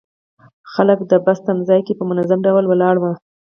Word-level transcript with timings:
خلک 0.73 0.99
د 1.11 1.13
بس 1.25 1.39
تمځي 1.45 1.79
کې 1.85 1.93
په 1.99 2.03
منظم 2.09 2.39
ډول 2.47 2.65
ولاړ 2.67 2.95
وو. 2.99 3.11